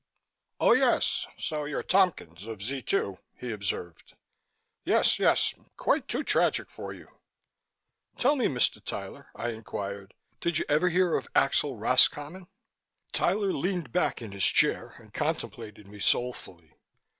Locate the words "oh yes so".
0.59-1.65